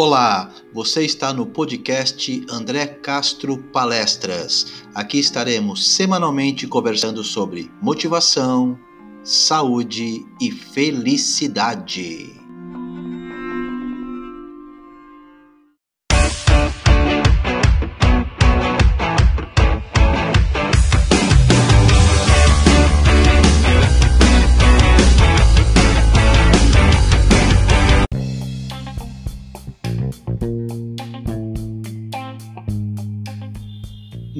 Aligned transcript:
Olá, 0.00 0.48
você 0.72 1.04
está 1.04 1.32
no 1.32 1.44
podcast 1.44 2.46
André 2.48 2.86
Castro 2.86 3.58
Palestras. 3.58 4.84
Aqui 4.94 5.18
estaremos 5.18 5.96
semanalmente 5.96 6.68
conversando 6.68 7.24
sobre 7.24 7.68
motivação, 7.82 8.78
saúde 9.24 10.24
e 10.40 10.52
felicidade. 10.52 12.37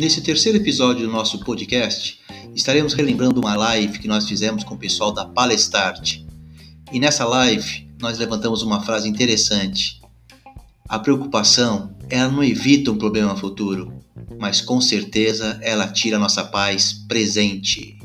Nesse 0.08 0.22
terceiro 0.22 0.56
episódio 0.56 1.06
do 1.06 1.12
nosso 1.12 1.38
podcast, 1.40 2.18
estaremos 2.54 2.94
relembrando 2.94 3.38
uma 3.38 3.54
live 3.54 3.98
que 3.98 4.08
nós 4.08 4.26
fizemos 4.26 4.64
com 4.64 4.74
o 4.74 4.78
pessoal 4.78 5.12
da 5.12 5.26
Palestarte. 5.26 6.26
E 6.90 6.98
nessa 6.98 7.26
live, 7.26 7.86
nós 8.00 8.16
levantamos 8.16 8.62
uma 8.62 8.80
frase 8.80 9.06
interessante. 9.06 10.00
A 10.88 10.98
preocupação, 10.98 11.94
ela 12.08 12.32
não 12.32 12.42
evita 12.42 12.90
um 12.90 12.96
problema 12.96 13.36
futuro, 13.36 13.92
mas 14.40 14.62
com 14.62 14.80
certeza 14.80 15.60
ela 15.60 15.86
tira 15.86 16.18
nossa 16.18 16.42
paz 16.42 16.94
presente. 17.06 17.97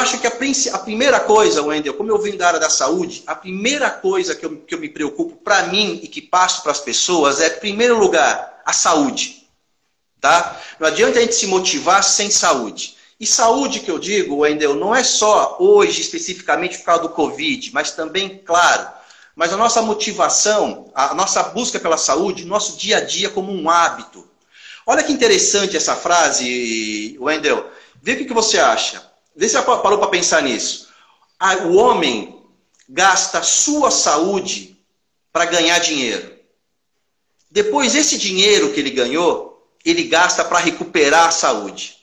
Acho 0.00 0.18
que 0.18 0.26
a, 0.26 0.30
a, 0.30 0.78
primeira 0.78 1.20
coisa, 1.20 1.62
Wendel, 1.62 1.94
como 1.94 2.10
eu 2.10 2.18
vim 2.18 2.36
da 2.36 2.48
área 2.48 2.60
da 2.60 2.70
saúde, 2.70 3.22
a 3.26 3.34
primeira 3.34 3.90
coisa 3.90 4.34
que 4.34 4.44
eu, 4.44 4.56
que 4.58 4.74
eu 4.74 4.78
me 4.78 4.88
preocupo 4.88 5.36
para 5.36 5.64
mim 5.64 6.00
e 6.02 6.08
que 6.08 6.20
passo 6.20 6.62
para 6.62 6.72
as 6.72 6.80
pessoas 6.80 7.40
é, 7.40 7.46
em 7.46 7.60
primeiro 7.60 7.98
lugar, 7.98 8.62
a 8.64 8.72
saúde. 8.72 9.46
Tá? 10.20 10.60
Não 10.78 10.88
adianta 10.88 11.18
a 11.18 11.22
gente 11.22 11.34
se 11.34 11.46
motivar 11.46 12.02
sem 12.02 12.30
saúde. 12.30 12.96
E 13.18 13.26
saúde 13.26 13.80
que 13.80 13.90
eu 13.90 13.98
digo, 13.98 14.38
Wendel, 14.38 14.74
não 14.74 14.94
é 14.94 15.04
só 15.04 15.56
hoje 15.60 16.00
especificamente 16.00 16.78
por 16.78 16.84
causa 16.84 17.02
do 17.02 17.10
Covid, 17.10 17.70
mas 17.72 17.92
também, 17.92 18.38
claro, 18.38 18.88
mas 19.36 19.52
a 19.52 19.56
nossa 19.56 19.82
motivação, 19.82 20.90
a 20.94 21.14
nossa 21.14 21.42
busca 21.42 21.78
pela 21.78 21.96
saúde, 21.96 22.44
nosso 22.44 22.78
dia 22.78 22.98
a 22.98 23.00
dia 23.00 23.28
como 23.28 23.52
um 23.52 23.68
hábito. 23.68 24.26
Olha 24.86 25.02
que 25.02 25.12
interessante 25.12 25.76
essa 25.76 25.94
frase, 25.94 27.16
Wendel. 27.20 27.70
Vê 28.02 28.12
o 28.12 28.26
que 28.26 28.32
você 28.32 28.58
acha. 28.58 29.09
Vê 29.40 29.48
se 29.48 29.54
você 29.56 29.62
parou 29.62 29.96
para 29.96 30.08
pensar 30.08 30.42
nisso. 30.42 30.90
O 31.64 31.76
homem 31.76 32.44
gasta 32.86 33.42
sua 33.42 33.90
saúde 33.90 34.76
para 35.32 35.46
ganhar 35.46 35.78
dinheiro. 35.78 36.36
Depois, 37.50 37.94
esse 37.94 38.18
dinheiro 38.18 38.70
que 38.70 38.80
ele 38.80 38.90
ganhou, 38.90 39.66
ele 39.82 40.04
gasta 40.04 40.44
para 40.44 40.58
recuperar 40.58 41.28
a 41.28 41.30
saúde. 41.30 41.96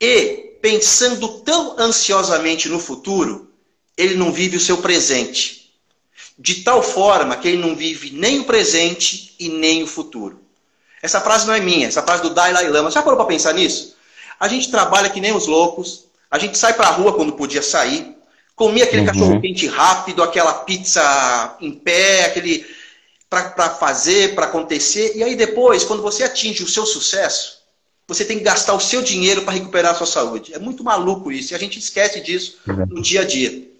E, 0.00 0.58
pensando 0.62 1.40
tão 1.40 1.74
ansiosamente 1.76 2.68
no 2.68 2.78
futuro, 2.78 3.50
ele 3.96 4.14
não 4.14 4.32
vive 4.32 4.56
o 4.56 4.60
seu 4.60 4.78
presente. 4.78 5.74
De 6.38 6.62
tal 6.62 6.84
forma 6.84 7.36
que 7.36 7.48
ele 7.48 7.58
não 7.58 7.74
vive 7.74 8.12
nem 8.12 8.38
o 8.38 8.44
presente 8.44 9.34
e 9.40 9.48
nem 9.48 9.82
o 9.82 9.88
futuro. 9.88 10.40
Essa 11.02 11.20
frase 11.20 11.48
não 11.48 11.54
é 11.54 11.58
minha, 11.58 11.88
essa 11.88 12.04
frase 12.04 12.22
do 12.22 12.30
Dalai 12.30 12.68
Lama. 12.68 12.92
Já 12.92 13.02
parou 13.02 13.16
para 13.16 13.26
pensar 13.26 13.52
nisso? 13.54 13.96
A 14.38 14.46
gente 14.46 14.70
trabalha 14.70 15.10
que 15.10 15.20
nem 15.20 15.34
os 15.34 15.48
loucos, 15.48 16.11
a 16.32 16.38
gente 16.38 16.56
sai 16.56 16.72
para 16.72 16.88
a 16.88 16.92
rua 16.92 17.12
quando 17.12 17.34
podia 17.34 17.60
sair, 17.60 18.16
comia 18.56 18.84
aquele 18.84 19.02
uhum. 19.02 19.06
cachorro 19.06 19.40
quente 19.42 19.66
rápido, 19.66 20.22
aquela 20.22 20.54
pizza 20.54 21.56
em 21.60 21.70
pé, 21.72 22.24
aquele 22.24 22.64
para 23.28 23.68
fazer, 23.68 24.34
para 24.34 24.46
acontecer. 24.46 25.12
E 25.14 25.22
aí 25.22 25.36
depois, 25.36 25.84
quando 25.84 26.02
você 26.02 26.24
atinge 26.24 26.62
o 26.62 26.68
seu 26.68 26.86
sucesso, 26.86 27.58
você 28.08 28.24
tem 28.24 28.38
que 28.38 28.44
gastar 28.44 28.72
o 28.72 28.80
seu 28.80 29.02
dinheiro 29.02 29.42
para 29.42 29.52
recuperar 29.52 29.92
a 29.92 29.94
sua 29.94 30.06
saúde. 30.06 30.54
É 30.54 30.58
muito 30.58 30.82
maluco 30.82 31.30
isso, 31.30 31.52
e 31.52 31.54
a 31.54 31.58
gente 31.58 31.78
esquece 31.78 32.18
disso 32.20 32.58
uhum. 32.66 32.86
no 32.88 33.02
dia 33.02 33.20
a 33.20 33.24
dia. 33.24 33.70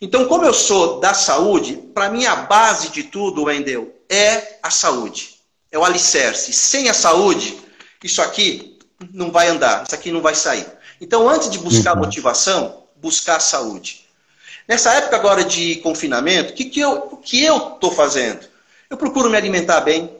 Então, 0.00 0.26
como 0.26 0.44
eu 0.44 0.52
sou 0.52 0.98
da 0.98 1.14
saúde, 1.14 1.76
para 1.94 2.10
mim 2.10 2.26
a 2.26 2.34
base 2.34 2.88
de 2.88 3.04
tudo, 3.04 3.44
Wendel, 3.44 3.94
é 4.08 4.58
a 4.60 4.70
saúde. 4.70 5.36
É 5.70 5.78
o 5.78 5.84
alicerce. 5.84 6.52
Sem 6.52 6.88
a 6.88 6.94
saúde, 6.94 7.56
isso 8.02 8.20
aqui 8.20 8.76
não 9.12 9.30
vai 9.30 9.46
andar, 9.46 9.84
isso 9.84 9.94
aqui 9.94 10.10
não 10.10 10.20
vai 10.20 10.34
sair. 10.34 10.66
Então, 11.02 11.28
antes 11.28 11.50
de 11.50 11.58
buscar 11.58 11.94
uhum. 11.94 11.98
motivação, 11.98 12.84
buscar 12.94 13.40
saúde. 13.40 14.06
Nessa 14.68 14.92
época 14.92 15.16
agora 15.16 15.42
de 15.44 15.74
confinamento, 15.76 16.52
o 16.52 16.54
que, 16.54 16.66
que 16.66 16.78
eu 16.78 17.74
estou 17.74 17.90
fazendo? 17.90 18.46
Eu 18.88 18.96
procuro 18.96 19.28
me 19.28 19.36
alimentar 19.36 19.80
bem. 19.80 20.16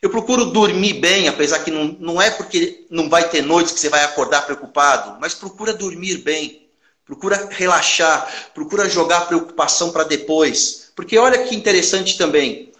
Eu 0.00 0.08
procuro 0.08 0.44
dormir 0.46 0.94
bem, 0.94 1.26
apesar 1.26 1.58
que 1.64 1.72
não, 1.72 1.96
não 1.98 2.22
é 2.22 2.30
porque 2.30 2.86
não 2.88 3.10
vai 3.10 3.28
ter 3.28 3.42
noites 3.42 3.72
que 3.72 3.80
você 3.80 3.88
vai 3.88 4.04
acordar 4.04 4.46
preocupado, 4.46 5.18
mas 5.20 5.34
procura 5.34 5.74
dormir 5.74 6.18
bem. 6.18 6.68
Procura 7.04 7.48
relaxar, 7.50 8.50
procura 8.54 8.88
jogar 8.88 9.18
a 9.18 9.26
preocupação 9.26 9.90
para 9.90 10.04
depois. 10.04 10.92
Porque 10.94 11.18
olha 11.18 11.42
que 11.42 11.56
interessante 11.56 12.16
também. 12.16 12.70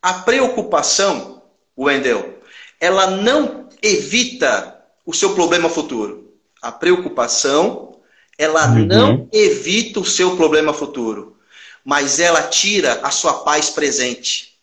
A 0.00 0.14
preocupação, 0.14 1.42
Wendel, 1.76 2.38
ela 2.80 3.08
não 3.08 3.68
evita 3.82 4.80
o 5.04 5.12
seu 5.12 5.34
problema 5.34 5.68
futuro. 5.68 6.23
A 6.64 6.72
preocupação, 6.72 7.96
ela 8.38 8.66
uhum. 8.68 8.86
não 8.86 9.28
evita 9.30 10.00
o 10.00 10.04
seu 10.06 10.34
problema 10.34 10.72
futuro, 10.72 11.36
mas 11.84 12.18
ela 12.18 12.42
tira 12.42 13.00
a 13.02 13.10
sua 13.10 13.44
paz 13.44 13.68
presente. 13.68 14.58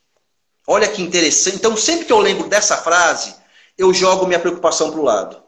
Olha 0.65 0.87
que 0.87 0.99
interessante. 0.99 1.57
Então, 1.57 1.77
sempre 1.77 2.05
que 2.05 2.11
eu 2.11 2.17
lembro 2.17 2.47
dessa 2.49 2.75
frase, 2.77 3.35
eu 3.77 3.93
jogo 3.93 4.25
minha 4.25 4.39
preocupação 4.39 4.89
para 4.89 4.99
o 4.99 5.03
lado. 5.03 5.43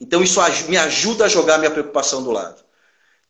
Então, 0.00 0.24
isso 0.24 0.40
me 0.68 0.76
ajuda 0.76 1.26
a 1.26 1.28
jogar 1.28 1.58
minha 1.58 1.70
preocupação 1.70 2.20
do 2.20 2.32
lado. 2.32 2.64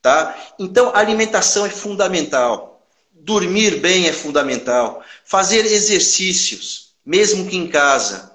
Tá? 0.00 0.34
Então, 0.59 0.97
alimentação 0.97 1.66
é 1.66 1.71
fundamental. 1.71 2.81
Dormir 3.12 3.81
bem 3.81 4.09
é 4.09 4.15
fundamental. 4.15 5.03
Fazer 5.27 5.66
exercícios, 5.66 6.95
mesmo 7.05 7.47
que 7.47 7.56
em 7.56 7.69
casa. 7.69 8.33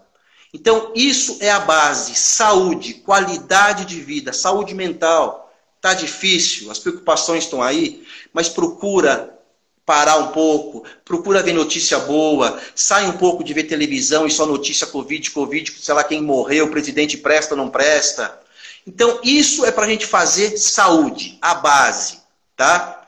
Então, 0.54 0.92
isso 0.96 1.38
é 1.40 1.50
a 1.50 1.60
base. 1.60 2.14
Saúde, 2.16 2.96
qualidade 2.96 3.86
de 3.86 4.02
vida, 4.02 4.34
saúde 4.34 4.74
mental. 4.74 5.54
Tá 5.80 5.94
difícil, 5.94 6.70
as 6.70 6.78
preocupações 6.78 7.46
estão 7.46 7.62
aí, 7.62 8.06
mas 8.32 8.48
procura 8.48 9.36
parar 9.84 10.18
um 10.18 10.28
pouco, 10.28 10.84
procura 11.04 11.42
ver 11.42 11.54
notícia 11.54 11.98
boa, 12.00 12.62
sai 12.76 13.08
um 13.08 13.18
pouco 13.18 13.44
de 13.44 13.54
ver 13.54 13.64
televisão 13.64 14.28
e 14.28 14.32
só 14.32 14.46
notícia 14.46 14.86
Covid, 14.86 15.32
Covid, 15.32 15.74
sei 15.80 15.94
lá 15.94 16.04
quem 16.04 16.22
morreu, 16.22 16.66
o 16.66 16.72
presidente 16.72 17.18
presta 17.18 17.56
ou 17.56 17.58
não 17.58 17.70
presta. 17.70 18.40
Então, 18.86 19.20
isso 19.24 19.66
é 19.66 19.72
para 19.72 19.86
a 19.86 19.90
gente 19.90 20.06
fazer 20.06 20.58
saúde, 20.58 21.38
a 21.42 21.56
base, 21.56 22.20
tá? 22.56 23.02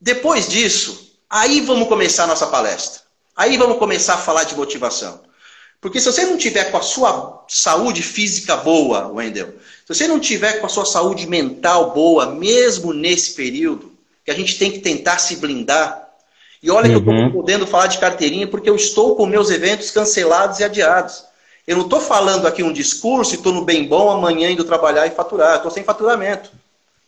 Depois 0.00 0.48
disso, 0.48 1.16
aí 1.28 1.60
vamos 1.60 1.88
começar 1.88 2.24
a 2.24 2.28
nossa 2.28 2.46
palestra. 2.46 3.02
Aí 3.34 3.56
vamos 3.56 3.78
começar 3.78 4.14
a 4.14 4.18
falar 4.18 4.44
de 4.44 4.54
motivação. 4.54 5.22
Porque 5.82 5.98
se 5.98 6.06
você 6.06 6.24
não 6.24 6.36
tiver 6.36 6.70
com 6.70 6.76
a 6.76 6.80
sua 6.80 7.44
saúde 7.48 8.04
física 8.04 8.56
boa, 8.56 9.08
Wendel, 9.08 9.48
se 9.84 9.92
você 9.92 10.06
não 10.06 10.20
tiver 10.20 10.60
com 10.60 10.66
a 10.66 10.68
sua 10.68 10.84
saúde 10.84 11.26
mental 11.26 11.90
boa, 11.90 12.26
mesmo 12.26 12.92
nesse 12.92 13.34
período, 13.34 13.92
que 14.24 14.30
a 14.30 14.34
gente 14.34 14.56
tem 14.56 14.70
que 14.70 14.78
tentar 14.78 15.18
se 15.18 15.34
blindar. 15.36 16.08
E 16.62 16.70
olha 16.70 16.84
uhum. 16.84 17.02
que 17.02 17.08
eu 17.08 17.12
estou 17.12 17.14
uhum. 17.14 17.32
podendo 17.32 17.66
falar 17.66 17.88
de 17.88 17.98
carteirinha 17.98 18.46
porque 18.46 18.70
eu 18.70 18.76
estou 18.76 19.16
com 19.16 19.26
meus 19.26 19.50
eventos 19.50 19.90
cancelados 19.90 20.60
e 20.60 20.64
adiados. 20.64 21.24
Eu 21.66 21.76
não 21.76 21.84
estou 21.84 22.00
falando 22.00 22.46
aqui 22.46 22.62
um 22.62 22.72
discurso 22.72 23.34
e 23.34 23.36
estou 23.36 23.52
no 23.52 23.64
bem 23.64 23.88
bom 23.88 24.08
amanhã 24.08 24.50
indo 24.50 24.62
trabalhar 24.62 25.08
e 25.08 25.10
faturar. 25.10 25.56
Estou 25.56 25.70
sem 25.72 25.82
faturamento. 25.82 26.52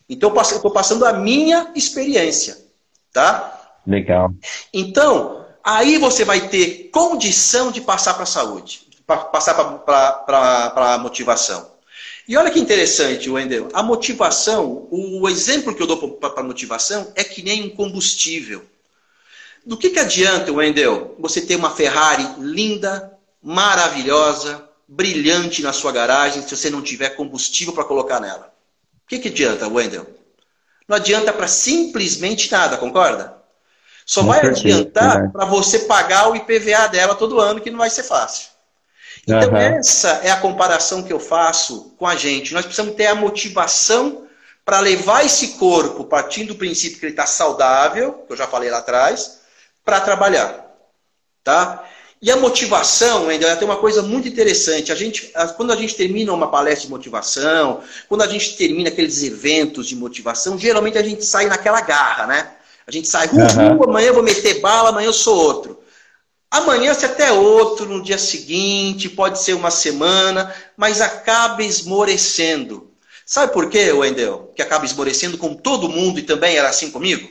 Então 0.09 0.35
eu 0.35 0.41
estou 0.41 0.73
passando 0.73 1.06
a 1.06 1.12
minha 1.12 1.70
experiência. 1.77 2.59
Tá? 3.12 3.77
Legal. 3.87 4.32
Então, 4.73 5.44
Aí 5.65 5.97
você 5.97 6.27
vai 6.27 6.49
ter 6.49 6.91
condição 6.93 7.73
de 7.73 7.81
passar 7.81 8.13
para 8.13 8.25
a 8.25 8.27
saúde, 8.27 8.87
passar 9.07 9.55
para 9.55 10.95
a 10.95 10.99
motivação. 10.99 11.73
E 12.29 12.37
olha 12.37 12.51
que 12.51 12.61
interessante, 12.61 13.31
Wendel. 13.31 13.69
A 13.73 13.83
motivação, 13.83 14.87
o 14.91 15.27
exemplo 15.27 15.75
que 15.75 15.83
eu 15.83 15.87
dou 15.87 16.19
para 16.19 16.41
a 16.41 16.45
motivação 16.45 17.11
é 17.15 17.25
que 17.25 17.43
nem 17.43 17.65
um 17.65 17.71
combustível. 17.71 18.63
Do 19.65 19.79
que, 19.79 19.89
que 19.89 19.99
adianta, 19.99 20.53
Wendel, 20.53 21.17
você 21.19 21.41
ter 21.41 21.57
uma 21.57 21.75
Ferrari 21.75 22.27
linda, 22.39 23.17
maravilhosa, 23.43 24.69
brilhante 24.87 25.63
na 25.63 25.73
sua 25.73 25.93
garagem, 25.93 26.43
se 26.43 26.55
você 26.55 26.69
não 26.69 26.83
tiver 26.83 27.11
combustível 27.11 27.73
para 27.73 27.85
colocar 27.85 28.21
nela? 28.21 28.55
O 29.05 29.09
que, 29.09 29.19
que 29.19 29.29
adianta, 29.29 29.69
Wendel? 29.69 30.07
Não 30.87 30.97
adianta 30.97 31.33
para 31.33 31.49
simplesmente 31.49 32.53
nada, 32.53 32.77
concorda? 32.77 33.44
Só 34.06 34.23
vai 34.23 34.47
adiantar 34.47 35.23
né? 35.23 35.31
para 35.33 35.45
você 35.47 35.81
pagar 35.81 36.31
o 36.31 36.37
IPVA 36.37 36.89
dela 36.89 37.15
todo 37.15 37.41
ano, 37.41 37.61
que 37.61 37.71
não 37.71 37.79
vai 37.79 37.91
ser 37.91 38.03
fácil. 38.03 38.49
Então, 39.27 39.51
uhum. 39.51 39.56
essa 39.56 40.21
é 40.23 40.31
a 40.31 40.37
comparação 40.37 41.03
que 41.03 41.12
eu 41.12 41.19
faço 41.19 41.95
com 41.99 42.06
a 42.06 42.15
gente. 42.15 42.53
Nós 42.53 42.67
precisamos 42.67 42.95
ter 42.95 43.06
a 43.06 43.15
motivação 43.15 44.27
para 44.65 44.81
levar 44.81 45.25
esse 45.25 45.55
corpo, 45.59 46.05
partindo 46.05 46.49
do 46.49 46.55
princípio 46.56 46.99
que 46.99 47.06
ele 47.06 47.12
está 47.12 47.27
saudável, 47.27 48.25
que 48.27 48.33
eu 48.33 48.37
já 48.37 48.47
falei 48.47 48.71
lá 48.71 48.79
atrás, 48.79 49.41
para 49.85 50.01
trabalhar. 50.01 50.65
Tá? 51.43 51.85
E 52.21 52.31
a 52.31 52.37
motivação, 52.37 53.29
ainda 53.29 53.55
tem 53.56 53.69
uma 53.69 53.77
coisa 53.77 54.03
muito 54.03 54.27
interessante. 54.27 54.91
A 54.91 54.95
gente, 54.95 55.31
quando 55.56 55.73
a 55.73 55.77
gente 55.77 55.95
termina 55.95 56.33
uma 56.33 56.51
palestra 56.51 56.87
de 56.87 56.91
motivação, 56.91 57.83
quando 58.09 58.23
a 58.23 58.27
gente 58.27 58.56
termina 58.56 58.89
aqueles 58.89 59.23
eventos 59.23 59.87
de 59.87 59.95
motivação, 59.95 60.59
geralmente 60.59 60.97
a 60.97 61.03
gente 61.03 61.25
sai 61.25 61.47
naquela 61.47 61.83
garra, 61.83 62.27
né? 62.27 62.55
A 62.87 62.91
gente 62.91 63.09
sai, 63.09 63.29
uhum. 63.29 63.83
amanhã 63.83 64.09
eu 64.09 64.15
vou 64.15 64.23
meter 64.23 64.61
bala, 64.61 64.91
amanhã 64.91 65.07
eu 65.07 65.13
sou 65.13 65.37
outro. 65.37 65.83
Amanhã 66.51 66.95
você 66.95 67.07
até 67.07 67.33
outro, 67.33 67.87
no 67.87 68.03
dia 68.03 68.19
seguinte, 68.19 69.09
pode 69.09 69.43
ser 69.43 69.55
uma 69.55 69.71
semana, 69.71 70.55
mas 70.77 71.01
acaba 71.01 71.63
esmorecendo. 71.65 72.91
Sabe 73.27 73.53
por 73.53 73.71
quê, 73.71 73.91
Wendel? 73.91 74.53
Que 74.55 74.63
acaba 74.63 74.85
esmorecendo 74.85 75.39
com 75.39 75.55
todo 75.55 75.89
mundo 75.89 76.21
e 76.21 76.23
também 76.23 76.57
era 76.57 76.69
assim 76.69 76.91
comigo? 76.91 77.29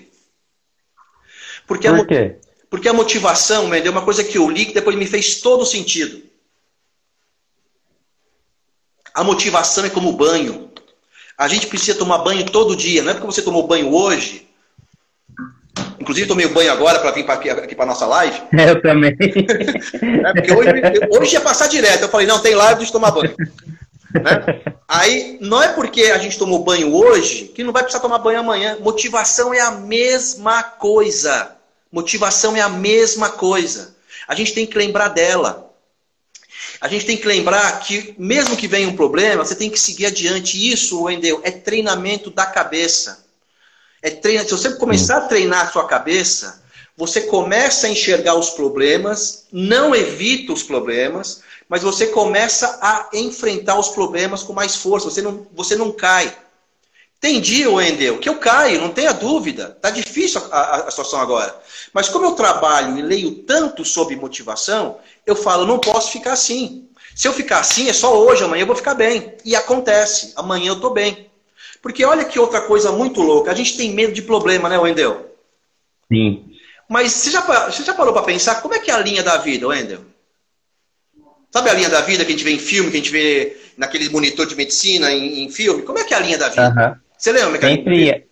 Porque 1.68 1.88
por 1.88 2.06
quê? 2.08 2.36
A, 2.38 2.44
porque 2.70 2.90
a 2.90 2.94
motivação, 2.94 3.70
Wendel, 3.70 3.94
é 3.94 3.96
uma 3.96 4.04
coisa 4.04 4.24
que 4.24 4.38
eu 4.38 4.50
li 4.50 4.66
que 4.66 4.74
depois 4.74 4.98
me 4.98 5.06
fez 5.06 5.40
todo 5.40 5.66
sentido. 5.66 6.22
A 9.14 9.24
motivação 9.24 9.86
é 9.86 9.90
como 9.90 10.12
banho. 10.14 10.72
A 11.38 11.48
gente 11.48 11.68
precisa 11.68 11.98
tomar 11.98 12.18
banho 12.18 12.50
todo 12.50 12.76
dia. 12.76 13.04
Não 13.04 13.12
é 13.12 13.14
porque 13.14 13.28
você 13.28 13.42
tomou 13.42 13.68
banho 13.68 13.94
hoje 13.94 14.50
Inclusive, 16.04 16.28
tomei 16.28 16.48
banho 16.50 16.70
agora 16.70 17.00
para 17.00 17.12
vir 17.12 17.24
pra 17.24 17.36
aqui, 17.36 17.50
aqui 17.50 17.74
para 17.74 17.86
nossa 17.86 18.06
live. 18.06 18.42
Eu 18.52 18.82
também. 18.82 19.16
É, 19.22 20.34
porque 20.34 20.52
hoje, 20.52 20.70
hoje 21.10 21.34
ia 21.34 21.40
passar 21.42 21.68
direto. 21.68 22.02
Eu 22.02 22.10
falei, 22.10 22.28
não, 22.28 22.40
tem 22.40 22.54
live, 22.54 22.76
deixa 22.76 22.90
eu 22.90 23.00
tomar 23.00 23.12
banho. 23.12 23.34
Né? 24.14 24.62
Aí, 24.86 25.38
não 25.40 25.64
é 25.64 25.70
porque 25.70 26.04
a 26.04 26.18
gente 26.18 26.38
tomou 26.38 26.62
banho 26.62 26.94
hoje 26.94 27.46
que 27.46 27.64
não 27.64 27.72
vai 27.72 27.84
precisar 27.84 28.02
tomar 28.02 28.20
banho 28.20 28.42
amanhã. 28.42 28.78
Motivação 28.82 29.54
é 29.54 29.62
a 29.62 29.72
mesma 29.72 30.62
coisa. 30.62 31.56
Motivação 31.90 32.54
é 32.58 32.60
a 32.60 32.68
mesma 32.68 33.30
coisa. 33.30 33.96
A 34.28 34.36
gente 34.36 34.54
tem 34.54 34.66
que 34.66 34.78
lembrar 34.78 35.08
dela. 35.08 35.72
A 36.82 36.90
gente 36.90 37.06
tem 37.06 37.16
que 37.16 37.26
lembrar 37.26 37.80
que, 37.80 38.14
mesmo 38.18 38.58
que 38.58 38.68
venha 38.68 38.90
um 38.90 38.96
problema, 38.96 39.46
você 39.46 39.56
tem 39.56 39.70
que 39.70 39.80
seguir 39.80 40.08
adiante. 40.08 40.70
Isso, 40.70 41.02
Wendel, 41.02 41.40
é 41.46 41.52
treinamento 41.52 42.30
da 42.30 42.46
cabeça. 42.46 43.23
É 44.04 44.10
treino, 44.10 44.44
se 44.44 44.52
você 44.52 44.76
começar 44.76 45.18
a 45.18 45.22
treinar 45.22 45.66
a 45.66 45.72
sua 45.72 45.88
cabeça, 45.88 46.62
você 46.96 47.22
começa 47.22 47.88
a 47.88 47.90
enxergar 47.90 48.36
os 48.36 48.50
problemas, 48.50 49.46
não 49.50 49.96
evita 49.96 50.52
os 50.52 50.62
problemas, 50.62 51.42
mas 51.70 51.82
você 51.82 52.08
começa 52.08 52.78
a 52.82 53.10
enfrentar 53.14 53.80
os 53.80 53.88
problemas 53.88 54.44
com 54.44 54.52
mais 54.52 54.76
força. 54.76 55.10
Você 55.10 55.22
não, 55.22 55.48
você 55.54 55.78
não 55.78 55.90
cai. 55.90 56.36
Tem 57.22 57.40
dia, 57.40 57.72
Wendel, 57.72 58.18
que 58.18 58.28
eu 58.28 58.38
caio, 58.38 58.82
não 58.82 58.90
tenha 58.90 59.14
dúvida. 59.14 59.74
Está 59.74 59.90
difícil 59.90 60.42
a, 60.52 60.58
a, 60.58 60.76
a, 60.88 60.92
situação 60.92 61.22
agora. 61.22 61.58
Mas 61.94 62.10
como 62.10 62.26
eu 62.26 62.34
trabalho 62.34 62.98
e 63.00 63.02
leio 63.02 63.36
tanto 63.44 63.86
sobre 63.86 64.18
motivação, 64.18 64.98
eu 65.26 65.34
falo, 65.34 65.66
não 65.66 65.80
posso 65.80 66.12
ficar 66.12 66.34
assim. 66.34 66.90
Se 67.16 67.26
eu 67.26 67.32
ficar 67.32 67.60
assim, 67.60 67.88
é 67.88 67.94
só 67.94 68.20
hoje, 68.20 68.44
amanhã 68.44 68.64
eu 68.64 68.68
vou 68.68 68.76
ficar 68.76 68.96
bem. 68.96 69.34
E 69.46 69.56
acontece, 69.56 70.34
amanhã 70.36 70.72
eu 70.72 70.76
estou 70.76 70.92
bem. 70.92 71.32
Porque 71.84 72.06
olha 72.06 72.24
que 72.24 72.40
outra 72.40 72.62
coisa 72.62 72.94
muito 72.94 73.22
louca. 73.22 73.52
A 73.52 73.54
gente 73.54 73.76
tem 73.76 73.92
medo 73.92 74.14
de 74.14 74.22
problema, 74.22 74.70
né, 74.70 74.80
Wendel? 74.80 75.36
Sim. 76.10 76.46
Mas 76.90 77.12
você 77.12 77.30
já, 77.30 77.42
você 77.42 77.84
já 77.84 77.94
parou 77.94 78.14
para 78.14 78.24
pensar 78.24 78.62
como 78.62 78.74
é 78.74 78.80
que 78.80 78.90
é 78.90 78.94
a 78.94 79.00
linha 79.00 79.22
da 79.22 79.38
vida, 79.38 79.68
Wendel? 79.68 80.00
Sabe 81.52 81.70
a 81.70 81.74
linha 81.74 81.90
da 81.90 82.00
vida 82.00 82.24
que 82.24 82.32
a 82.32 82.36
gente 82.36 82.46
vê 82.46 82.52
em 82.52 82.60
filme, 82.60 82.90
que 82.90 82.98
a 82.98 83.00
gente 83.00 83.12
vê 83.12 83.58
naquele 83.78 84.10
monitor 84.10 84.48
de 84.48 84.56
medicina 84.56 85.12
em, 85.12 85.44
em 85.44 85.50
filme? 85.50 85.84
Como 85.84 86.00
é 86.00 86.06
que 86.06 86.14
é 86.14 86.18
a 86.18 86.22
linha 86.22 86.38
da 86.38 86.48
vida? 86.48 86.70
Uhum. 86.70 87.02
Você 87.18 87.32
lembra? 87.34 87.58
Que 87.58 87.68
sempre, 87.68 88.28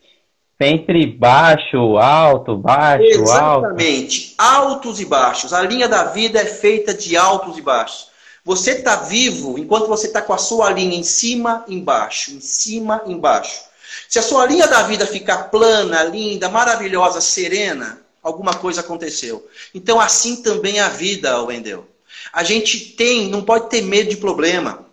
sempre 0.60 1.06
baixo, 1.06 1.98
alto, 1.98 2.56
baixo, 2.56 3.04
Exatamente. 3.04 3.32
alto. 3.32 3.66
Exatamente. 3.66 4.36
Altos 4.38 5.00
e 5.02 5.06
baixos. 5.06 5.54
A 5.54 5.62
linha 5.62 5.90
da 5.90 6.06
vida 6.06 6.40
é 6.40 6.46
feita 6.46 6.94
de 6.94 7.18
altos 7.18 7.58
e 7.58 7.62
baixos. 7.62 8.11
Você 8.44 8.72
está 8.72 8.96
vivo 8.96 9.60
enquanto 9.60 9.88
você 9.88 10.08
está 10.08 10.22
com 10.22 10.34
a 10.34 10.38
sua 10.38 10.72
linha 10.72 10.98
em 10.98 11.04
cima, 11.04 11.64
embaixo, 11.68 12.32
em 12.32 12.42
cima, 12.42 13.04
embaixo. 13.06 13.62
Se 14.10 14.18
a 14.18 14.24
sua 14.24 14.46
linha 14.46 14.68
da 14.68 14.84
vida 14.84 15.06
ficar 15.06 15.50
plana, 15.50 16.04
linda, 16.04 16.50
maravilhosa, 16.50 17.22
serena, 17.22 18.02
alguma 18.22 18.56
coisa 18.56 18.82
aconteceu. 18.82 19.48
Então 19.74 20.00
assim 20.00 20.42
também 20.42 20.80
é 20.80 20.82
a 20.82 20.90
vida, 20.90 21.42
Wendel. 21.44 21.88
A 22.34 22.44
gente 22.44 22.80
tem, 22.80 23.30
não 23.30 23.44
pode 23.44 23.70
ter 23.70 23.82
medo 23.82 24.10
de 24.10 24.18
problema. 24.18 24.86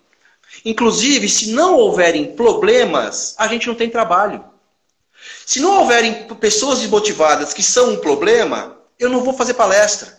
Inclusive, 0.65 1.29
se 1.29 1.53
não 1.53 1.77
houverem 1.77 2.35
problemas, 2.35 3.35
a 3.39 3.47
gente 3.47 3.67
não 3.67 3.75
tem 3.75 3.89
trabalho. 3.89 4.45
Se 5.47 5.61
não 5.61 5.81
houverem 5.81 6.27
pessoas 6.41 6.81
desmotivadas 6.81 7.55
que 7.55 7.62
são 7.62 7.93
um 7.93 7.97
problema, 7.97 8.77
eu 8.99 9.09
não 9.09 9.23
vou 9.23 9.33
fazer 9.33 9.55
palestra. 9.55 10.18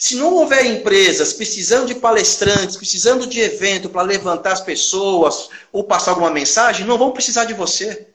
Se 0.00 0.14
não 0.14 0.32
houver 0.34 0.64
empresas 0.64 1.32
precisando 1.32 1.88
de 1.88 1.96
palestrantes, 1.96 2.76
precisando 2.76 3.26
de 3.26 3.40
evento 3.40 3.90
para 3.90 4.02
levantar 4.02 4.52
as 4.52 4.60
pessoas 4.60 5.50
ou 5.72 5.82
passar 5.82 6.12
alguma 6.12 6.30
mensagem, 6.30 6.86
não 6.86 6.96
vão 6.96 7.10
precisar 7.10 7.46
de 7.46 7.52
você. 7.52 8.06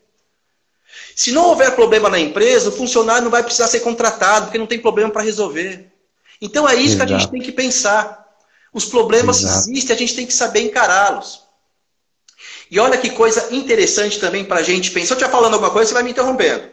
Se 1.13 1.33
não 1.33 1.47
houver 1.47 1.75
problema 1.75 2.09
na 2.09 2.17
empresa, 2.17 2.69
o 2.69 2.71
funcionário 2.71 3.23
não 3.23 3.29
vai 3.29 3.43
precisar 3.43 3.67
ser 3.67 3.81
contratado, 3.81 4.45
porque 4.45 4.57
não 4.57 4.65
tem 4.65 4.79
problema 4.79 5.11
para 5.11 5.23
resolver. 5.23 5.91
Então 6.41 6.67
é 6.67 6.73
isso 6.73 6.95
Exato. 6.95 7.07
que 7.07 7.13
a 7.13 7.17
gente 7.19 7.29
tem 7.31 7.41
que 7.41 7.51
pensar. 7.51 8.23
Os 8.73 8.85
problemas 8.85 9.41
Exato. 9.41 9.69
existem, 9.69 9.93
a 9.93 9.99
gente 9.99 10.15
tem 10.15 10.25
que 10.25 10.33
saber 10.33 10.61
encará-los. 10.61 11.43
E 12.71 12.79
olha 12.79 12.97
que 12.97 13.09
coisa 13.09 13.53
interessante 13.53 14.21
também 14.21 14.45
para 14.45 14.61
a 14.61 14.63
gente 14.63 14.89
pensar. 14.89 15.07
Se 15.07 15.13
eu 15.13 15.17
estiver 15.17 15.31
falando 15.31 15.55
alguma 15.55 15.71
coisa, 15.71 15.89
você 15.89 15.93
vai 15.93 16.03
me 16.03 16.11
interrompendo. 16.11 16.63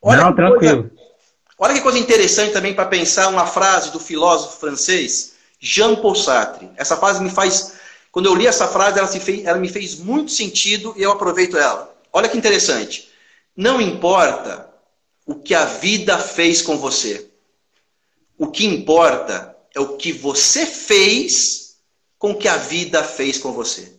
Olha 0.00 0.22
não, 0.22 0.34
tranquilo. 0.34 0.92
Olha 1.64 1.72
que 1.72 1.80
coisa 1.80 1.98
interessante 1.98 2.52
também 2.52 2.74
para 2.74 2.84
pensar 2.84 3.28
uma 3.28 3.46
frase 3.46 3.90
do 3.90 3.98
filósofo 3.98 4.60
francês 4.60 5.32
Jean 5.58 5.96
Paul 5.96 6.14
Sartre. 6.14 6.68
Essa 6.76 6.94
frase 6.94 7.22
me 7.22 7.30
faz. 7.30 7.72
Quando 8.12 8.26
eu 8.26 8.34
li 8.34 8.46
essa 8.46 8.68
frase, 8.68 8.98
ela, 8.98 9.08
fez, 9.08 9.46
ela 9.46 9.56
me 9.56 9.70
fez 9.70 9.94
muito 9.98 10.30
sentido 10.30 10.92
e 10.94 11.02
eu 11.02 11.10
aproveito 11.10 11.56
ela. 11.56 11.90
Olha 12.12 12.28
que 12.28 12.36
interessante. 12.36 13.08
Não 13.56 13.80
importa 13.80 14.68
o 15.24 15.36
que 15.36 15.54
a 15.54 15.64
vida 15.64 16.18
fez 16.18 16.60
com 16.60 16.76
você. 16.76 17.30
O 18.36 18.48
que 18.48 18.66
importa 18.66 19.56
é 19.74 19.80
o 19.80 19.96
que 19.96 20.12
você 20.12 20.66
fez 20.66 21.78
com 22.18 22.32
o 22.32 22.36
que 22.36 22.46
a 22.46 22.58
vida 22.58 23.02
fez 23.02 23.38
com 23.38 23.54
você. 23.54 23.90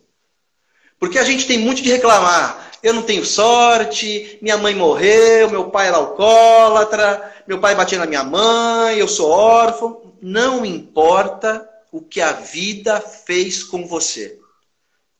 Porque 0.98 1.18
a 1.18 1.24
gente 1.24 1.46
tem 1.46 1.58
muito 1.58 1.82
de 1.82 1.90
reclamar 1.90 2.66
eu 2.86 2.94
não 2.94 3.02
tenho 3.02 3.24
sorte, 3.24 4.38
minha 4.40 4.56
mãe 4.56 4.72
morreu, 4.72 5.50
meu 5.50 5.70
pai 5.70 5.88
era 5.88 5.96
alcoólatra, 5.96 7.34
meu 7.44 7.58
pai 7.58 7.74
batia 7.74 7.98
na 7.98 8.06
minha 8.06 8.22
mãe, 8.22 8.96
eu 8.96 9.08
sou 9.08 9.28
órfão. 9.28 10.14
Não 10.22 10.64
importa 10.64 11.68
o 11.90 12.00
que 12.00 12.20
a 12.20 12.30
vida 12.30 13.00
fez 13.00 13.64
com 13.64 13.88
você. 13.88 14.38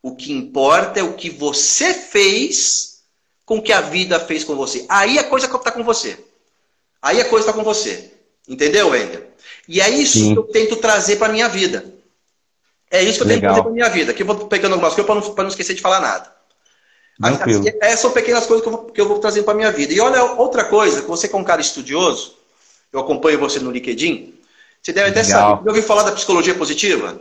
O 0.01 0.15
que 0.15 0.33
importa 0.33 1.01
é 1.01 1.03
o 1.03 1.15
que 1.15 1.29
você 1.29 1.93
fez 1.93 3.01
com 3.45 3.59
o 3.59 3.63
que 3.63 3.73
a 3.73 3.81
vida 3.81 4.21
fez 4.21 4.45
com 4.45 4.55
você. 4.55 4.87
Aí 4.89 5.19
a 5.19 5.25
coisa 5.25 5.47
está 5.47 5.73
com 5.73 5.83
você. 5.83 6.25
Aí 7.03 7.21
a 7.21 7.29
coisa 7.29 7.49
está 7.49 7.53
com 7.53 7.65
você. 7.65 8.13
Entendeu, 8.49 8.91
Wender? 8.91 9.31
E 9.67 9.81
é 9.81 9.89
isso 9.91 10.19
Sim. 10.19 10.33
que 10.35 10.39
eu 10.39 10.45
tento 10.45 10.77
trazer 10.77 11.17
para 11.17 11.33
minha 11.33 11.49
vida. 11.49 11.96
É 12.91 13.03
isso 13.03 13.19
que 13.19 13.25
eu 13.25 13.29
tento 13.29 13.41
trazer 13.41 13.63
para 13.63 13.71
minha 13.71 13.89
vida. 13.89 14.13
Aqui 14.13 14.23
eu 14.23 14.27
vou 14.27 14.47
pegando 14.47 14.73
algumas 14.73 14.95
coisas 14.95 15.07
para 15.07 15.21
não, 15.21 15.35
não 15.35 15.49
esquecer 15.49 15.75
de 15.75 15.81
falar 15.81 16.01
nada. 16.01 16.33
Tranquilo. 17.21 17.65
Essas 17.81 18.01
são 18.01 18.11
pequenas 18.13 18.47
coisas 18.47 18.63
que 18.63 18.69
eu 18.69 18.73
vou, 18.73 18.85
que 18.87 19.01
eu 19.01 19.09
vou 19.09 19.19
trazendo 19.19 19.45
para 19.45 19.55
minha 19.55 19.73
vida. 19.73 19.93
E 19.93 20.01
olha 20.01 20.23
outra 20.23 20.65
coisa, 20.65 21.03
você 21.03 21.29
que 21.29 21.35
é 21.35 21.39
um 21.39 21.45
cara 21.45 21.61
estudioso, 21.61 22.37
eu 22.93 23.01
acompanho 23.01 23.39
você 23.39 23.59
no 23.59 23.71
LinkedIn, 23.71 24.35
você 24.83 24.93
deve 24.93 25.11
até 25.11 25.23
Legal. 25.23 25.51
saber. 25.51 25.65
Já 25.65 25.71
ouviu 25.71 25.83
falar 25.83 26.03
da 26.05 26.13
psicologia 26.13 26.55
positiva? 26.55 27.21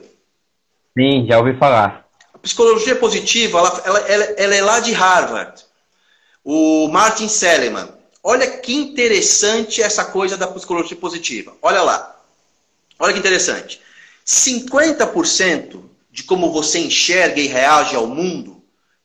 Sim, 0.98 1.26
já 1.28 1.40
ouvi 1.40 1.58
falar. 1.58 2.06
A 2.34 2.38
psicologia 2.38 2.96
positiva, 2.96 3.58
ela, 3.58 3.82
ela, 3.86 4.00
ela, 4.00 4.24
ela 4.24 4.56
é 4.56 4.62
lá 4.62 4.80
de 4.80 4.92
Harvard. 4.92 5.64
O 6.44 6.88
Martin 6.90 7.28
Seligman. 7.28 7.90
Olha 8.22 8.58
que 8.58 8.74
interessante 8.74 9.82
essa 9.82 10.04
coisa 10.06 10.36
da 10.36 10.48
psicologia 10.48 10.98
positiva. 10.98 11.54
Olha 11.62 11.82
lá. 11.82 12.16
Olha 13.00 13.14
que 13.14 13.20
interessante. 13.20 13.82
50% 14.26 15.82
de 16.12 16.24
como 16.24 16.52
você 16.52 16.80
enxerga 16.80 17.40
e 17.40 17.48
reage 17.48 17.96
ao 17.96 18.08
mundo 18.08 18.56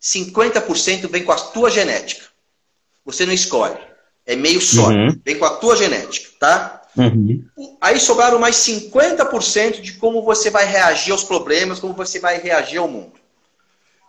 50% 0.00 1.08
vem 1.10 1.24
com 1.24 1.32
a 1.32 1.36
tua 1.36 1.70
genética. 1.70 2.26
Você 3.04 3.26
não 3.26 3.32
escolhe. 3.32 3.76
É 4.26 4.34
meio 4.34 4.60
só. 4.60 4.88
Uhum. 4.88 5.18
Vem 5.24 5.38
com 5.38 5.44
a 5.44 5.56
tua 5.56 5.76
genética, 5.76 6.30
tá? 6.38 6.82
Uhum. 6.96 7.44
Aí 7.80 8.00
sobraram 8.00 8.38
mais 8.38 8.56
50% 8.56 9.80
de 9.80 9.92
como 9.94 10.22
você 10.22 10.50
vai 10.50 10.64
reagir 10.64 11.12
aos 11.12 11.24
problemas, 11.24 11.78
como 11.78 11.92
você 11.92 12.18
vai 12.18 12.38
reagir 12.38 12.78
ao 12.78 12.88
mundo. 12.88 13.12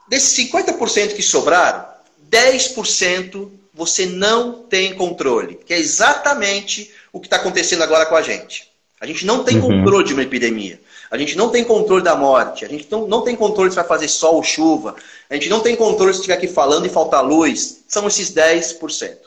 Desses 0.08 0.38
50% 0.52 1.16
que 1.16 1.22
sobraram, 1.22 1.86
10% 2.30 3.50
você 3.74 4.06
não 4.06 4.64
tem 4.64 4.94
controle, 4.94 5.56
que 5.56 5.74
é 5.74 5.80
exatamente 5.80 6.92
o 7.14 7.20
que 7.20 7.28
está 7.28 7.38
acontecendo 7.38 7.84
agora 7.84 8.06
com 8.06 8.16
a 8.16 8.22
gente. 8.22 8.70
A 9.02 9.08
gente 9.08 9.26
não 9.26 9.44
tem 9.44 9.58
uhum. 9.58 9.80
controle 9.80 10.06
de 10.06 10.14
uma 10.14 10.22
epidemia. 10.22 10.80
A 11.10 11.18
gente 11.18 11.36
não 11.36 11.50
tem 11.50 11.64
controle 11.64 12.04
da 12.04 12.16
morte. 12.16 12.64
A 12.64 12.70
gente 12.70 12.88
não, 12.92 13.08
não 13.08 13.24
tem 13.24 13.36
controle 13.36 13.72
se 13.72 13.76
vai 13.76 13.84
fazer 13.84 14.08
sol 14.08 14.36
ou 14.36 14.44
chuva. 14.44 14.96
A 15.28 15.34
gente 15.34 15.50
não 15.50 15.60
tem 15.60 15.76
controle 15.76 16.14
se 16.14 16.20
estiver 16.20 16.36
aqui 16.36 16.48
falando 16.48 16.86
e 16.86 16.90
faltar 16.90 17.26
luz. 17.26 17.84
São 17.88 18.08
esses 18.08 18.32
10%. 18.32 19.18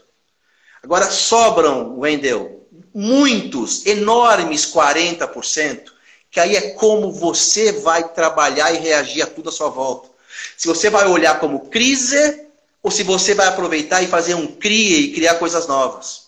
Agora 0.80 1.10
sobram, 1.10 1.98
Wendel, 1.98 2.64
muitos, 2.94 3.84
enormes 3.84 4.72
40%, 4.72 5.90
que 6.30 6.38
aí 6.38 6.54
é 6.54 6.70
como 6.70 7.10
você 7.10 7.72
vai 7.72 8.08
trabalhar 8.08 8.72
e 8.72 8.78
reagir 8.78 9.22
a 9.22 9.26
tudo 9.26 9.48
à 9.48 9.52
sua 9.52 9.70
volta. 9.70 10.08
Se 10.56 10.68
você 10.68 10.88
vai 10.88 11.08
olhar 11.08 11.40
como 11.40 11.68
crise 11.68 12.46
ou 12.80 12.92
se 12.92 13.02
você 13.02 13.34
vai 13.34 13.48
aproveitar 13.48 14.02
e 14.02 14.06
fazer 14.06 14.34
um 14.34 14.46
crie 14.46 15.06
e 15.06 15.12
criar 15.14 15.34
coisas 15.34 15.66
novas. 15.66 16.23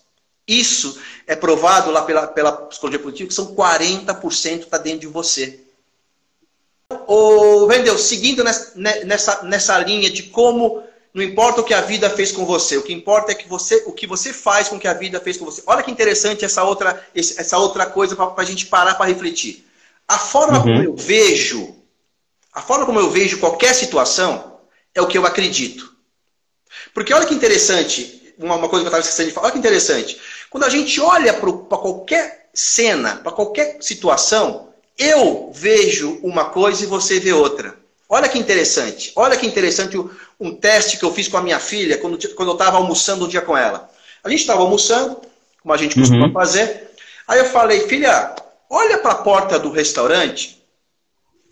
Isso 0.47 0.99
é 1.27 1.35
provado 1.35 1.91
lá 1.91 2.03
pela, 2.03 2.27
pela 2.27 2.53
psicologia 2.53 3.01
positiva 3.01 3.29
que 3.29 3.35
são 3.35 3.55
40% 3.55 4.61
está 4.61 4.79
dentro 4.79 5.01
de 5.01 5.07
você. 5.07 5.61
O 7.09 7.67
Vendeu, 7.67 7.99
seguindo 7.99 8.45
nessa, 8.45 8.73
nessa, 9.05 9.43
nessa 9.43 9.79
linha 9.79 10.09
de 10.09 10.25
como 10.25 10.85
não 11.17 11.23
importa 11.23 11.63
o 11.63 11.65
que 11.65 11.73
a 11.73 11.81
vida 11.81 12.11
fez 12.11 12.31
com 12.31 12.45
você, 12.45 12.77
o 12.77 12.83
que 12.83 12.93
importa 12.93 13.33
é 13.33 13.35
que 13.35 13.49
você, 13.49 13.83
o 13.87 13.93
que 13.93 14.07
você 14.07 14.35
faz 14.35 14.69
com 14.69 14.77
o 14.77 14.79
que 14.79 14.87
a 14.87 14.93
vida 14.93 15.19
fez 15.19 15.39
com 15.39 15.47
você. 15.47 15.63
Olha 15.67 15.83
que 15.83 15.91
interessante 15.91 16.45
essa 16.45 16.63
outra, 16.63 17.03
essa 17.15 17.57
outra 17.57 17.87
coisa 17.87 18.15
para 18.15 18.35
a 18.37 18.45
gente 18.45 18.67
parar 18.67 18.97
para 18.97 19.07
refletir. 19.07 19.67
A 20.07 20.19
forma 20.19 20.59
uhum. 20.59 20.65
como 20.65 20.83
eu 20.83 20.95
vejo, 20.95 21.75
a 22.53 22.61
forma 22.61 22.85
como 22.85 23.01
eu 23.01 23.09
vejo 23.09 23.39
qualquer 23.39 23.75
situação 23.75 24.59
é 24.95 25.01
o 25.01 25.07
que 25.07 25.17
eu 25.17 25.25
acredito. 25.25 25.91
Porque 26.93 27.15
olha 27.15 27.25
que 27.25 27.35
interessante, 27.35 28.35
uma, 28.39 28.57
uma 28.57 28.69
coisa 28.69 28.85
que 28.85 28.89
eu 28.89 28.91
estava 28.91 29.01
esquecendo 29.01 29.31
de 29.31 29.35
falar, 29.35 29.47
olha 29.47 29.53
que 29.55 29.59
interessante. 29.59 30.21
Quando 30.57 30.65
a 30.65 30.71
gente 30.71 30.99
olha 31.03 31.35
para 31.35 31.53
qualquer 31.77 32.49
cena, 32.55 33.17
para 33.17 33.31
qualquer 33.31 33.77
situação, 33.79 34.71
eu 34.97 35.53
vejo 35.55 36.19
uma 36.23 36.47
coisa 36.47 36.83
e 36.83 36.87
você 36.87 37.21
vê 37.21 37.31
outra. 37.31 37.77
Olha 38.09 38.27
que 38.27 38.39
interessante. 38.39 39.13
Olha 39.17 39.37
que 39.37 39.47
interessante 39.47 40.03
um 40.41 40.55
teste 40.55 40.97
que 40.97 41.05
eu 41.05 41.13
fiz 41.13 41.29
com 41.29 41.37
a 41.37 41.43
minha 41.43 41.61
filha 41.61 41.99
quando, 41.99 42.17
quando 42.35 42.49
eu 42.49 42.55
estava 42.55 42.79
almoçando 42.79 43.27
um 43.27 43.29
dia 43.29 43.43
com 43.43 43.55
ela. 43.55 43.91
A 44.25 44.31
gente 44.31 44.41
estava 44.41 44.63
almoçando, 44.63 45.21
como 45.61 45.75
a 45.75 45.77
gente 45.77 45.95
costuma 45.95 46.29
uhum. 46.29 46.33
fazer. 46.33 46.91
Aí 47.29 47.39
eu 47.39 47.45
falei, 47.51 47.87
filha, 47.87 48.35
olha 48.71 48.97
para 48.97 49.13
a 49.13 49.17
porta 49.17 49.59
do 49.59 49.71
restaurante 49.71 50.65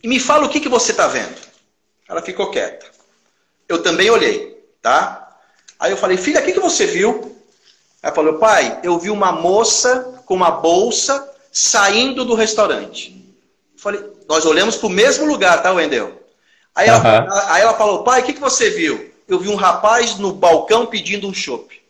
e 0.03 0.09
me 0.09 0.19
fala 0.19 0.47
o 0.47 0.49
que, 0.49 0.61
que 0.61 0.69
você 0.71 0.93
está 0.93 1.07
vendo. 1.09 1.37
Ela 2.09 2.23
ficou 2.23 2.51
quieta. 2.51 2.87
Eu 3.69 3.83
também 3.83 4.09
olhei, 4.09 4.65
tá? 4.81 5.37
Aí 5.79 5.91
eu 5.91 5.97
falei, 5.99 6.17
filha, 6.17 6.41
o 6.41 6.43
que, 6.43 6.55
que 6.55 6.61
você 6.61 6.87
viu? 6.87 7.34
Ela 8.05 8.15
falou, 8.15 8.35
pai, 8.35 8.81
eu 8.83 8.99
vi 8.99 9.09
uma 9.09 9.33
moça 9.33 10.21
com 10.27 10.35
uma 10.35 10.51
bolsa 10.51 11.27
saindo 11.51 12.23
do 12.23 12.35
restaurante. 12.35 13.17
Eu 13.75 13.81
falei, 13.81 14.05
nós 14.29 14.45
olhamos 14.45 14.77
para 14.77 14.89
o 14.89 14.91
mesmo 14.91 15.25
lugar, 15.25 15.63
tá, 15.63 15.73
Wendel? 15.73 16.13
Aí, 16.75 16.91
uhum. 16.91 16.97
ela, 16.97 17.53
aí 17.55 17.63
ela 17.63 17.73
falou, 17.73 18.05
pai, 18.05 18.21
o 18.21 18.25
que, 18.25 18.35
que 18.35 18.41
você 18.43 18.69
viu? 18.69 19.11
Eu 19.27 19.39
vi 19.39 19.49
um 19.49 19.55
rapaz 19.55 20.19
no 20.19 20.35
balcão 20.35 20.85
pedindo 20.85 21.27
um 21.27 21.33
chopp. 21.33 21.83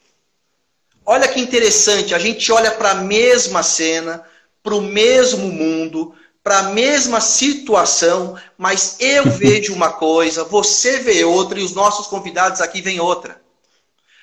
Olha 1.05 1.27
que 1.27 1.41
interessante, 1.41 2.15
a 2.15 2.19
gente 2.21 2.53
olha 2.53 2.71
para 2.71 2.93
a 2.93 2.95
mesma 2.95 3.65
cena, 3.65 4.23
para 4.63 4.77
o 4.77 4.81
mesmo 4.81 5.49
mundo, 5.49 6.15
para 6.45 6.59
a 6.61 6.63
mesma 6.63 7.21
situação, 7.21 8.37
mas 8.57 8.99
eu 9.01 9.25
vejo 9.35 9.75
uma 9.75 9.91
coisa, 9.91 10.45
você 10.45 10.99
vê 10.99 11.25
outra 11.25 11.59
e 11.59 11.65
os 11.65 11.75
nossos 11.75 12.07
convidados 12.07 12.61
aqui 12.61 12.81
veem 12.81 13.01
outra. 13.01 13.43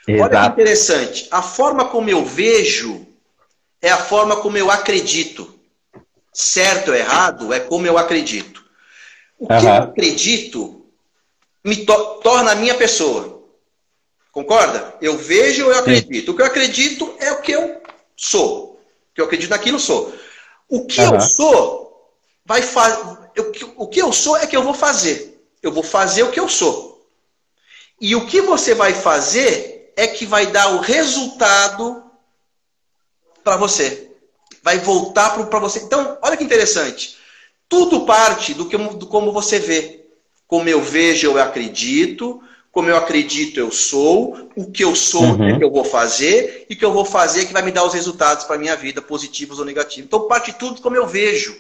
Exato. 0.07 0.35
Olha 0.35 0.41
que 0.41 0.61
interessante. 0.61 1.27
A 1.31 1.41
forma 1.41 1.85
como 1.85 2.09
eu 2.09 2.25
vejo 2.25 3.05
é 3.81 3.89
a 3.89 3.97
forma 3.97 4.37
como 4.37 4.57
eu 4.57 4.71
acredito. 4.71 5.59
Certo 6.33 6.89
ou 6.89 6.95
errado 6.95 7.53
é 7.53 7.59
como 7.59 7.85
eu 7.85 7.97
acredito. 7.97 8.63
O 9.37 9.47
que 9.47 9.65
eu 9.65 9.73
acredito 9.73 10.85
me 11.63 11.85
to 11.85 12.19
torna 12.23 12.51
a 12.51 12.55
minha 12.55 12.75
pessoa. 12.75 13.41
Concorda? 14.31 14.95
Eu 15.01 15.17
vejo 15.17 15.65
ou 15.65 15.71
eu 15.71 15.79
acredito. 15.79 16.25
Sim. 16.25 16.31
O 16.31 16.35
que 16.35 16.41
eu 16.41 16.45
acredito 16.45 17.15
é 17.19 17.31
o 17.31 17.41
que 17.41 17.51
eu 17.51 17.81
sou. 18.15 18.79
O 19.11 19.15
que 19.15 19.21
eu 19.21 19.25
acredito 19.25 19.49
naquilo 19.49 19.79
sou. 19.79 20.13
O 20.69 20.85
que 20.85 21.01
uhum. 21.01 21.15
eu 21.15 21.21
sou 21.21 22.11
vai 22.45 22.61
fazer. 22.61 23.17
O 23.75 23.87
que 23.87 24.01
eu 24.01 24.11
sou 24.13 24.37
é 24.37 24.47
que 24.47 24.55
eu 24.55 24.63
vou 24.63 24.73
fazer. 24.73 25.43
Eu 25.61 25.71
vou 25.71 25.83
fazer 25.83 26.23
o 26.23 26.31
que 26.31 26.39
eu 26.39 26.47
sou. 26.47 27.05
E 27.99 28.15
o 28.15 28.25
que 28.25 28.41
você 28.41 28.73
vai 28.73 28.93
fazer 28.93 29.80
é 29.95 30.07
que 30.07 30.25
vai 30.25 30.47
dar 30.47 30.75
o 30.75 30.79
resultado 30.79 32.03
para 33.43 33.57
você. 33.57 34.11
Vai 34.63 34.79
voltar 34.79 35.31
para 35.47 35.59
você. 35.59 35.79
Então, 35.79 36.17
olha 36.21 36.37
que 36.37 36.43
interessante. 36.43 37.17
Tudo 37.67 38.05
parte 38.05 38.53
do, 38.53 38.65
que, 38.67 38.77
do 38.77 39.07
como 39.07 39.31
você 39.31 39.59
vê. 39.59 40.05
Como 40.47 40.67
eu 40.67 40.81
vejo, 40.81 41.27
eu 41.27 41.41
acredito. 41.41 42.41
Como 42.71 42.89
eu 42.89 42.95
acredito, 42.95 43.59
eu 43.59 43.71
sou. 43.71 44.49
O 44.55 44.71
que 44.71 44.83
eu 44.83 44.95
sou 44.95 45.23
uhum. 45.23 45.47
é 45.47 45.57
que 45.57 45.63
eu 45.63 45.71
vou 45.71 45.83
fazer. 45.83 46.65
E 46.69 46.73
o 46.73 46.77
que 46.77 46.85
eu 46.85 46.93
vou 46.93 47.05
fazer 47.05 47.41
é 47.41 47.45
que 47.45 47.53
vai 47.53 47.61
me 47.61 47.71
dar 47.71 47.85
os 47.85 47.93
resultados 47.93 48.45
para 48.45 48.55
a 48.55 48.59
minha 48.59 48.75
vida, 48.75 49.01
positivos 49.01 49.59
ou 49.59 49.65
negativos. 49.65 50.05
Então, 50.05 50.27
parte 50.27 50.53
tudo 50.53 50.81
como 50.81 50.95
eu 50.95 51.07
vejo. 51.07 51.57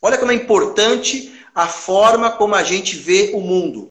Olha 0.00 0.18
como 0.18 0.32
é 0.32 0.34
importante 0.34 1.32
a 1.54 1.66
forma 1.66 2.30
como 2.30 2.54
a 2.54 2.62
gente 2.62 2.96
vê 2.96 3.30
o 3.34 3.40
mundo. 3.40 3.88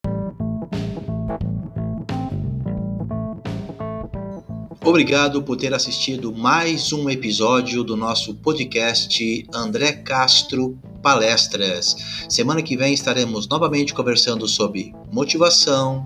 Obrigado 4.86 5.42
por 5.42 5.56
ter 5.56 5.74
assistido 5.74 6.34
mais 6.34 6.92
um 6.92 7.10
episódio 7.10 7.86
do 7.86 7.96
nosso 7.96 8.36
podcast 8.36 9.48
André 9.54 9.94
Castro 9.94 10.78
Palestras. 11.02 11.96
Semana 12.28 12.62
que 12.62 12.76
vem 12.76 12.94
estaremos 12.94 13.48
novamente 13.48 13.94
conversando 13.94 14.46
sobre 14.46 14.94
motivação, 15.10 16.06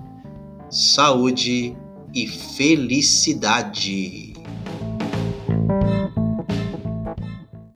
saúde 0.70 1.76
e 2.14 2.28
felicidade. 2.28 4.27